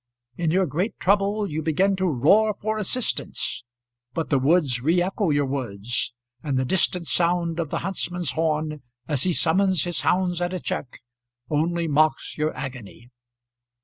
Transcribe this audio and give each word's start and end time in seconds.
In 0.35 0.49
your 0.49 0.65
great 0.65 0.97
trouble 0.99 1.47
you 1.47 1.61
begin 1.61 1.95
to 1.97 2.07
roar 2.07 2.55
for 2.59 2.79
assistance; 2.79 3.63
but 4.15 4.31
the 4.31 4.39
woods 4.39 4.81
re 4.81 4.99
echo 4.99 5.29
your 5.29 5.45
words, 5.45 6.15
and 6.41 6.57
the 6.57 6.65
distant 6.65 7.05
sound 7.05 7.59
of 7.59 7.69
the 7.69 7.77
huntsman's 7.85 8.31
horn, 8.31 8.81
as 9.07 9.21
he 9.21 9.33
summons 9.33 9.83
his 9.83 10.01
hounds 10.01 10.41
at 10.41 10.53
a 10.55 10.59
check, 10.59 11.01
only 11.51 11.87
mocks 11.87 12.35
your 12.35 12.51
agony. 12.57 13.11